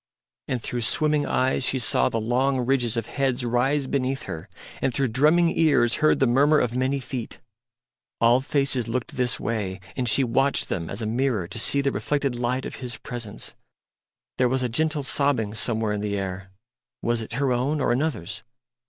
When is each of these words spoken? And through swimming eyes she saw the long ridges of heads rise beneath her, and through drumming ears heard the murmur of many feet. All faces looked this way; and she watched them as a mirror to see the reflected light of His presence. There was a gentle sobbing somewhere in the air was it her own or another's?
And 0.47 0.63
through 0.63 0.81
swimming 0.81 1.27
eyes 1.27 1.63
she 1.63 1.77
saw 1.77 2.09
the 2.09 2.19
long 2.19 2.65
ridges 2.65 2.97
of 2.97 3.05
heads 3.05 3.45
rise 3.45 3.85
beneath 3.85 4.23
her, 4.23 4.49
and 4.81 4.91
through 4.91 5.09
drumming 5.09 5.55
ears 5.55 5.97
heard 5.97 6.19
the 6.19 6.25
murmur 6.25 6.57
of 6.57 6.75
many 6.75 6.99
feet. 6.99 7.39
All 8.19 8.41
faces 8.41 8.87
looked 8.87 9.15
this 9.15 9.39
way; 9.39 9.79
and 9.95 10.09
she 10.09 10.23
watched 10.23 10.69
them 10.69 10.89
as 10.89 11.03
a 11.03 11.05
mirror 11.05 11.47
to 11.47 11.59
see 11.59 11.81
the 11.81 11.91
reflected 11.91 12.33
light 12.33 12.65
of 12.65 12.77
His 12.77 12.97
presence. 12.97 13.53
There 14.39 14.49
was 14.49 14.63
a 14.63 14.69
gentle 14.69 15.03
sobbing 15.03 15.53
somewhere 15.53 15.93
in 15.93 16.01
the 16.01 16.17
air 16.17 16.49
was 17.03 17.21
it 17.21 17.33
her 17.33 17.53
own 17.53 17.79
or 17.79 17.91
another's? 17.91 18.41